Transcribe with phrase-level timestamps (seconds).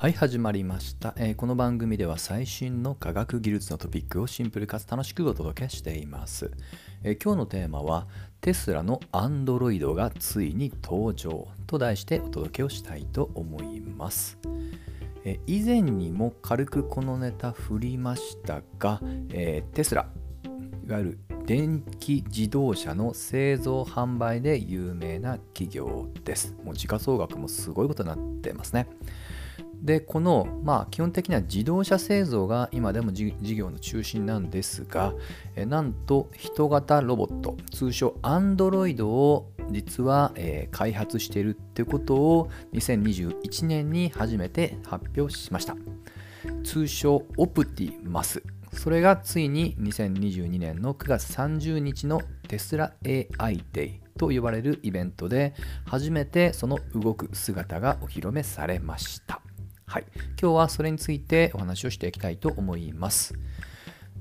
[0.00, 6.52] はい始まりました、えーこの番組では最新の科学技術のトピックをシンプルかつ楽しくお届けしています、
[7.02, 8.06] えー今日のテーマは
[8.40, 14.38] テスラの Android がついに登場と題してお届けをしたいと思います
[15.24, 20.06] えー以前にも軽くこのネタ振りましたが、えーテスラ
[20.86, 26.54] いわゆる電気自動車の製造販売で有名な企業です。
[26.62, 28.86] もう時価総額もすごいことになってますね。
[29.82, 35.14] で、この、まあ、基本的には自動車製造が今でも事業の中心なんですが、
[35.56, 45.76] えなんと人型ロボット、通称 Android を実は、えー開発しているってことを2021年に初めて発表しました。
[46.64, 52.92] 通称オプティマスそれがついに2022年の9月30日のテスラ
[53.38, 55.54] AI デイと呼ばれるイベントで
[55.86, 59.40] 初めてその動く姿がお披露目されました。
[59.88, 60.04] はい、
[60.40, 63.32] 今日はそれについてお話をしていきたいと思います。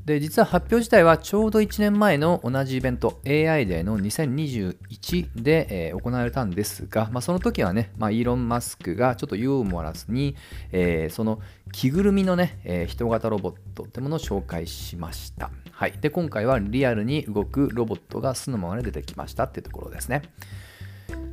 [0.05, 10.37] で実は発表自体はちょうど1年前の同じイベント AI デーの2021で、えー行われたんですが、まあ、その時はね、まあ、イーロン・マスクがちょっとユーモラスに、
[10.71, 11.41] えーその
[11.73, 15.51] 着ぐるみのね、えー人型ロボットってものを紹介しました。
[15.71, 20.21] はい、で今回はリアルに動くロボットが素のままで出てきましたっていうところですね。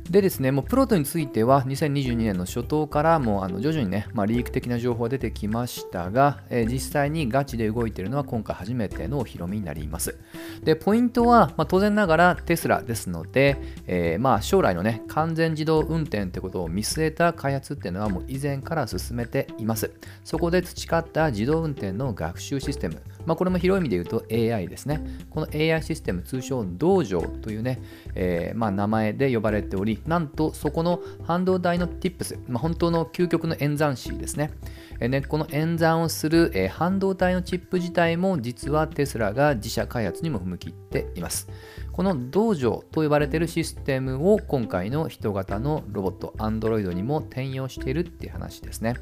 [0.09, 10.17] でですね、もうプロトについては2022年の初頭からもうあの徐々にね、まあ、リーク的な情報が出てきましたが、えー実際にガチで動いているのは今回初めてのお披露目になります。
[10.63, 19.91] で、ポイントは、まあ、当然ながらテスラですので、えーまあ将来のね、完全自動運転ってことを見据えた開発っていうのはもう以前から進めています。
[20.23, 25.01] そこで培った自動運転の学習システム、まあ、これも広い意味で言うと AI ですね。
[25.29, 27.81] この AI システム、通称道場というね、
[28.15, 34.51] えーまあ、名前で呼ばれており、なんとそこの半導体の Tips、まあ、本当の究極の演算子ですね。
[34.99, 41.49] えーねこの演算をする、えー半導体のチップ自体も実はテスラが自社開発にも踏み切っています。
[41.91, 48.95] この道場と呼ばれているシステムを今回の人型のロボット Android にも転用しているっていう話ですね。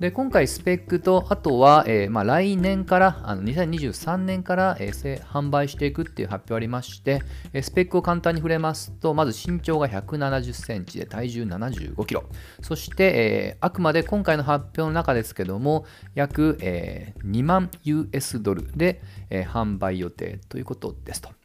[0.00, 7.22] で今回スペックとあとは、えーまあ、来年からあの2023年から、えー販売していくっていう発表ありまして、
[7.52, 12.24] えスペックを簡単に触れますとまず身長が170センチで体重75キロ
[12.62, 15.84] そして、えーあくまで今回の発表の中ですけども
[16.14, 21.39] 約、え2万 US ドルで、え販売予定ということですと。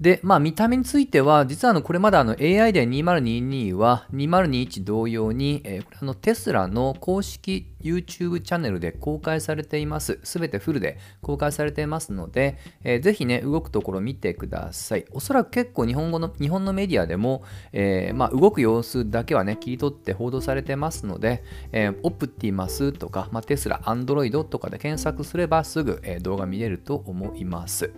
[0.00, 10.18] で、まあ、見た目については、実はあのこれまだあの AI で2022は2021同様に、えーこれあのテスラの公式 YouTube チャンネルで公開されています。
[10.24, 15.04] すべてフルで公開されていますので、えーぜひね、動くところ見てください。
[15.12, 27.92] おそらく結構日本語の日本のメディアでも、えーまあ、動く様子だけはね、切り取って報道されてますので、えーオプティマスとか、まあ、テスラ、アンドロイドとかで検索すればすぐ、え動画見れると思います。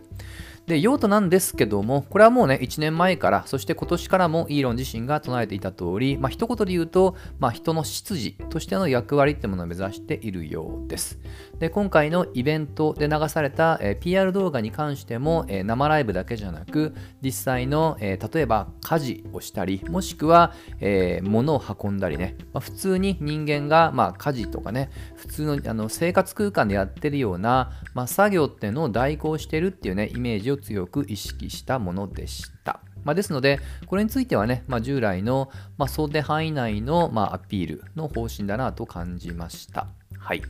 [0.67, 11.21] で用途なんですけども、これはもうね、1年前から、そして今年からもイーロン自身が唱えていた通り、まあ一言で言うと、まあ、人の執事としての役割ってものを目指しているようです。
[11.61, 32.81] で、今回のイベントで流された、えー PR 動画に関しても、えー生ライブだけじゃなく、実際の、えー例えば家事をしたり、もしくは、えー物を運んだりね、まあ、普通に人間が、まあ、家事とかね、普通のあの生活空間でやってるような、まあ、作業っていうのを代行してるっていうね、イメージを強く意識したものでした。
[33.05, 39.87] まあ、ですので、これについてはね、まあ、従来の、まあ、想定範囲内の、ま、アピールの方針だなと感じました。
[40.19, 40.43] はい。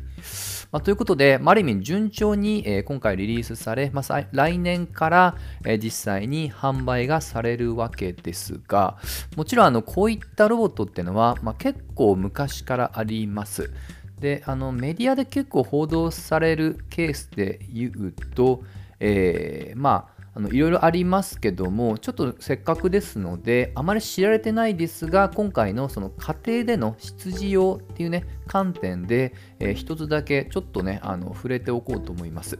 [0.72, 5.36] まあ、ということで、まあある意味順調に、えー今回リリースされ、まあ、来年から、
[5.66, 8.96] えー実際に販売がされるわけですが、
[9.36, 13.70] もちろんあのこういったロボットっていうのは、まあ、結構昔からあります。
[14.18, 18.62] であのメディアで結構報道されるケースで言うと、
[19.00, 32.58] えーまああのいろいろありますけどもちょっとせっかくですのであまり知られてないですが今回のその家庭での出自用っていうね観点で、えー一つだけちょっとねあの触れておこうと思います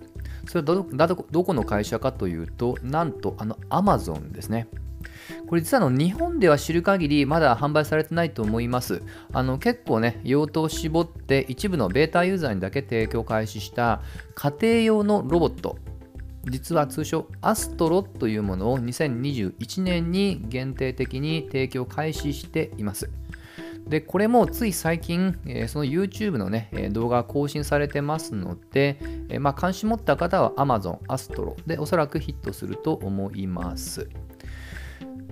[0.49, 4.69] それはどこの会社かというとなんとあの Amazon ですね
[5.47, 9.03] これ実はの日本では知る限りまだ販売されてないと思います。
[9.33, 14.01] あの結構ね、用途を絞って一部のベータユーザーにだけ提供開始した
[14.35, 15.79] 家庭用のロボット。
[16.49, 23.11] 実は通称アストロというものを2021年に限定的に提供開始しています。
[23.89, 25.39] で、これもつい最近、
[25.69, 28.99] その YouTube のね、動画が更新されてますので、
[29.39, 34.09] まあ、関心持った方は Amazon、アストロでおそらくヒットすると思います。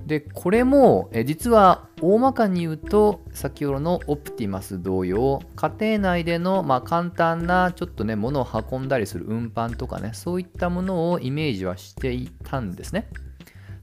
[0.06, 13.08] でこれもえ実は大まかに言うと先ほどのオプティマス同様家庭内でのまあ簡単なちょっとね物を運んだりする運搬とかねそういったものをイメージはしていたんですね。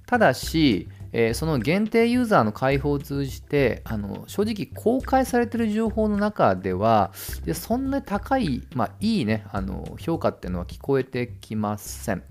[0.06, 7.12] ただしえー、その限定ユーザーの開放を通じてあの正直公開されてる情報の中では
[7.44, 12.24] でそんなに高い、まあ、いいねあの評価っていうのは聞こえてきません、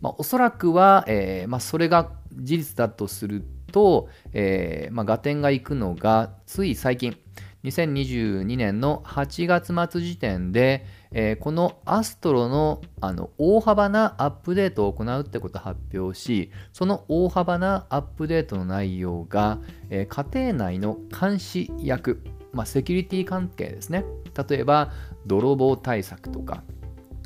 [0.00, 7.16] まあ、おそらくは、えーま、それが事実だとすると、えーまあ、合点がいくのがつい最近
[7.64, 19.58] 2022年の8月末時点で、えー、このアストロのあの大幅なアップデートを行うってことを発表し、その大幅なアップデートの内容が、
[19.90, 24.04] えー、家庭内の監視役、まあ、セキュリティ関係ですね。
[24.48, 24.92] 例えば、
[25.26, 26.62] 泥棒対策とか、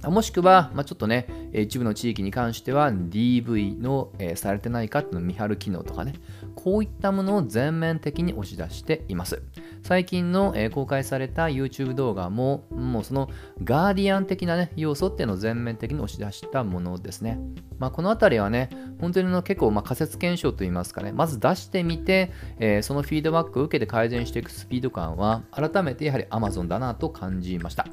[0.05, 6.15] もしくは、まあ、ちょっとね、一部の地域に関しては DV の、えー、されてないかっていうのを見張る機能とかね、
[6.55, 9.43] こういったものを全面的に押し出しています。
[9.83, 13.29] 最近の、えー、公開された YouTube 動画も、もうその
[13.63, 17.39] ガーディアン的な、ね、要素っていうのを全面的に押し出したものですね。
[17.79, 18.71] まあ、このあたりはね、
[19.01, 27.87] 本当にの結構、まあ、仮説検証といいますかね、まず出してみて、えー、そのフィードバックを受けて改善していくスピード感は、改めてやはり Amazon だなと感じました。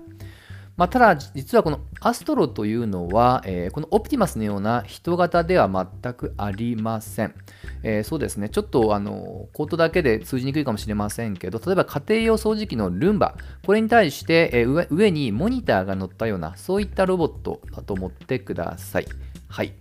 [0.79, 7.35] まあ、ただ、実はこのアストロというのは、えー、このオプティマスのような人型では全くありません。
[7.83, 13.35] えー、そうですね、ちょっとあのコートだけで通じにくいかもしれませんけど、例えば家庭用掃除機のルンバ、
[13.65, 19.05] これに対して、えー、上上にモニターが乗ったような、そういったロボットだと思ってください。
[19.49, 19.73] はい。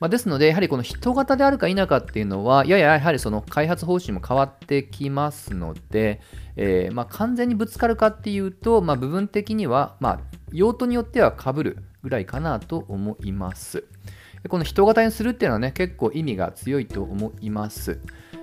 [0.00, 6.20] まあ、ですので、やはりこの人型であるか否かっていうのは、やややはりその開発方針も変わってきますので、
[6.56, 10.20] えー、まあ、完全にぶつかるかっていうと、まあ、部分的には、ま、
[10.52, 13.84] 用途によってはかぶるぐらいかなと思います。
[14.48, 17.98] この人型にするっていうのはね、結構意味が強いと思います。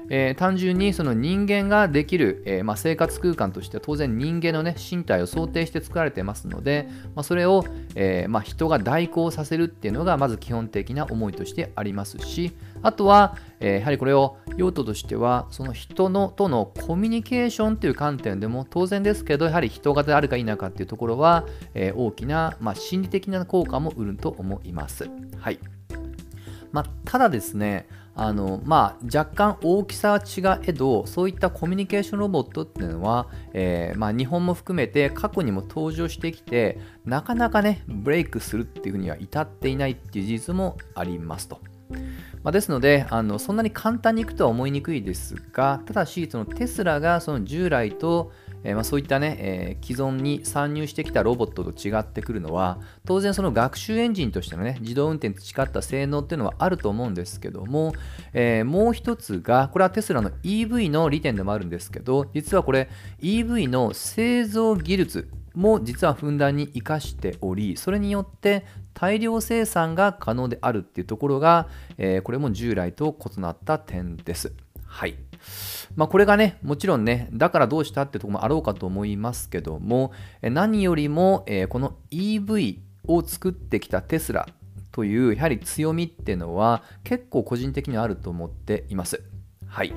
[0.09, 7.65] えー、単純にその人間ができる、えー、まあ、生活空間として当然人間の、ね、身体を想定して作られてますので、まあ、それを、
[7.95, 21.45] えー、まあ、人が代行させるっていうのがまず基本的な思いとしてありますしあとは、えやはりこれを用途としてはその人のとのコミュニケーションという観点でも当然ですけどやはり人型であるか否かっていうところは、
[21.75, 25.09] え大きな、ま心理的な効果も売ると思います。
[25.37, 25.59] はい
[26.71, 41.59] まあ、ただですね、あのまあ、若干大きさは違えどそういったコミュニケーションロボットっていうのは、えー、まあ、日本も含めて過去にも登場してきてなかなかねブレイクするっていうふうには至っていないっていう事実もありますと。
[42.43, 48.31] まあ、ですのであのそんなに簡単にいくとは思いにくいですがただしそのテスラがその従来と
[48.63, 57.93] え、ま、そういったね、え、既存に参入してきたロボットと違ってくるのは、当然その学習エンジンとしてのね、自動運転と誓った性能っていうのはあると思うんですけども、
[58.33, 62.89] え、もう一つが、これはテスラの EV の利点でもあるんですけど、実はこれ
[63.21, 71.67] EV の製造技術も実はふんだんに生かしており、それによって大量生産が可能であるっていうところが、
[71.97, 74.53] え、これも従来と異なった点です。
[74.91, 75.15] はい。
[75.95, 80.11] まあ、これがね、もちろんね、だからどうしたってとこもあろうかと思いますけども、
[80.41, 84.47] 何よりも、えー、この EV を作ってきたテスラ
[84.91, 89.23] というやはり強みっていうのは結構個人的にはあると思っています。
[89.65, 89.93] はい。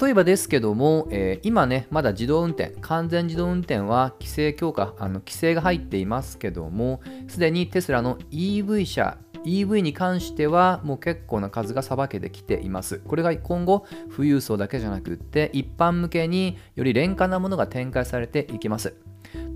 [0.00, 9.16] 例えばですけども、えー、今ね、まだ自動運転、完全自動運転は規制強化、あの規制が入っていますけども、すでにテスラの EV 車
[9.48, 12.98] EV に関してはもう結構な数がさばけてきています。
[13.00, 18.94] これが今後富裕層だけじゃなくって一般向けにより廉価なものが展開されていきます。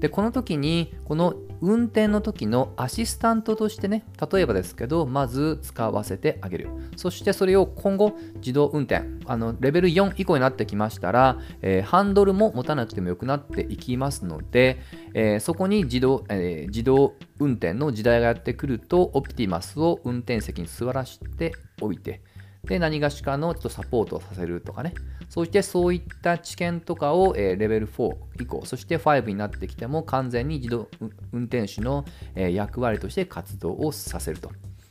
[0.02, 6.68] でこの時にこの運転の時のアシスタントとしてね例えばですけどまず使わせてあげる。
[6.96, 14.80] そしてそれを今後自動運転あのレベル4以降になってきましたら、えー、ハンドルも持たなくてもよくなっていきますので、
[15.14, 22.22] えー、そこに自動,、えー、自動運転の時代がやってくるとオプティマスを運転席に座らせておいて
[22.64, 24.94] で何がしかのちょっとサポートをさせるとかね。
[25.28, 30.88] そしてそういった知見とかを、えー、レベル4以降そして5になってきても完全に自動
[31.32, 32.04] 運転手の、
[32.34, 34.50] えー、役割として活動をさせると。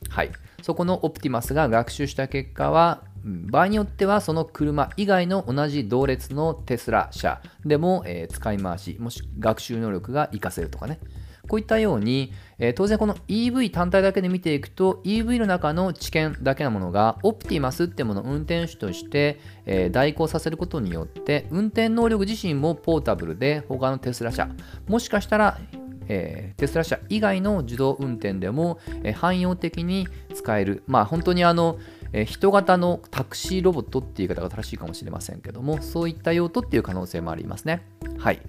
[0.09, 0.31] はい。
[0.61, 10.99] そこのオプティマスが学習した結果は場合によってはその車以外の同じ同列のテスラ車でも、えー、使い回しもし学習能力が活かせるとかね。
[11.51, 24.47] こういったように、え、当然この EV 単体だけで見ていくと EV の中の知見だけのものがオプティマスってものを運転手として、え、代行させることによって運転能力自身もポータブルで他のテスラ車
[24.87, 25.59] もしかしたら
[26.07, 30.83] えー、テスラ車以外の自動運転でも、えー、汎用的に使える。
[30.87, 31.79] まあ本当にあの、
[32.11, 37.85] えー、人型のタクシーロボットっていう言い方が正しいかもしれませんけども、そういった用途っていう可能性もありますね。
[38.17, 38.41] はい。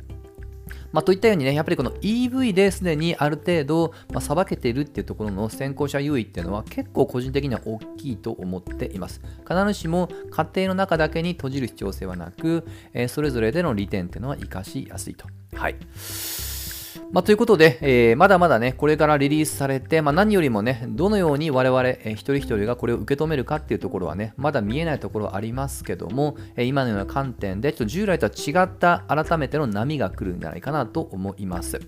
[0.92, 9.20] まあ、といったようにね、やっぱりこの EV ですでにある程度、まあ、さばけているっていうところの先行者優位っていうのは結構個人的には大きいと思っています。
[9.48, 15.26] 必ずしも家庭の中だけに閉じる必要性はなく、えー、それぞれでの利点っていうのは活かしやすいと。
[15.54, 15.76] はい。
[17.12, 31.80] まあ、ということで、えー、まだまだね、これからリリースされて、まあ、何よりもね、どのように我々、えー、一人一人がこれを受け止めるかっていうところはね、まだ見えないところはありますけども、えー、今のような観点で、ちょっと従来とは違った改めての波が来るんじゃないかなと思います。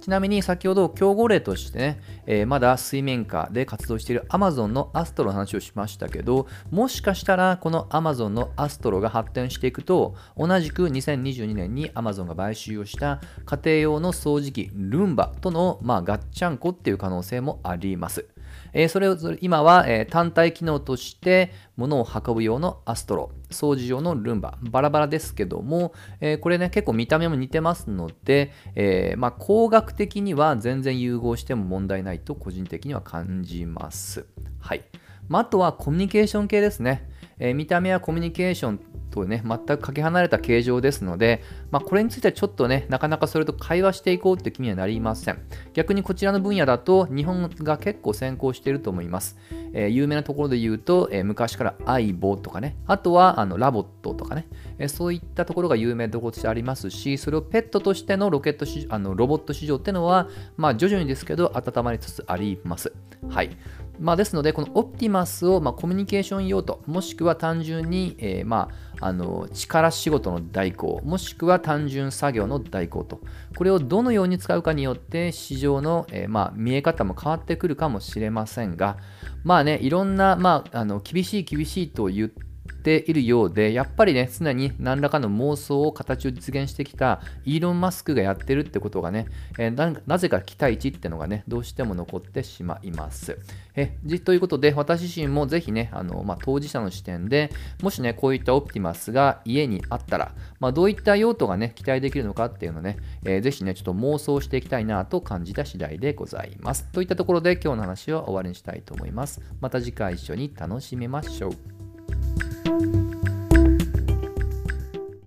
[0.00, 18.26] ちなみに先ほど競合例としてね、えー、まだ水面下で活動している Amazon のアストロの話をしましたけど、もしかしたらこの Amazon のアストロが発展していくと、同じく2022年に Amazon が買収をした家庭用の掃除機ルンバとの、まあ、ガッチャンコっていう可能性もあります。
[18.72, 34.26] えー、それぞれ今は、えー、単体機能として物を運ぶ用のアストロ、掃除用のルンバ、バラバラですけども、えー、これね、結構見た目も似てますので、えまあ、工学的には全然融合しても問題ないと個人的には感じます。
[34.60, 34.84] はい。
[35.28, 37.08] まあ、あとはコミュニケーション系ですね。
[37.38, 38.80] え見た目はコミュニケーション
[39.12, 45.38] とね、全くかけ離れた形状ですので、まあ、これについてはちょっとね、なかなかそれと会話していこうって気にはなりません。
[45.74, 49.38] 逆にこちらの分野だと、日本が結構先行していると思います。
[49.74, 54.48] えー、有名なところで言うと、えー、昔から相棒とかね、あとはあの LOVOT とかね、
[54.78, 62.92] えー、そういったところが有名なところとしてありますし、それをペットとしてのロケットあのロボット市場っていうのは、まあ、徐々にですけど温まりつつあります。
[63.28, 63.56] はい。
[63.98, 68.68] まあ、ですので、このオプティマスを、まあ、コミュニケーション用途、もしくは単純に、え、ま
[69.00, 73.20] あ、あの力仕事の代行、もしくは単純作業の代行と、
[73.56, 78.96] これをどのように使うかによって市場の、え、まあ、見え方も変わってくるかもしれませんが、
[79.44, 82.51] まあね、いろんな、まあ、あの厳しい厳しいと言って
[82.82, 89.26] ているようで、やっぱりね、常に何らかの妄想を形を実現してきたイーロン・マスクがやってるってことがね、
[89.58, 93.38] えー、なぜか期待値ってのがね、どうしても残ってしまいます。
[93.74, 97.50] えということで、私自身もぜひね、あのまあ、当事者の視点で、
[97.82, 106.84] もしね、こういったオプティマスが家にあったら、まあ、どういった用途がね、期待できるのかっていうのね、えー、ぜひね、ちょっと妄想していきたいなと感じた次第でございます。
[106.92, 109.40] といったところで、今日の話は終わりにしたいと思います。
[109.60, 111.71] また次回一緒に楽しみましょう。